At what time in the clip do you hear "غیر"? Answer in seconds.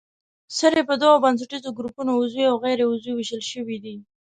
2.63-2.79